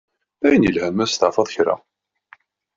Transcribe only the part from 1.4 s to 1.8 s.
kra.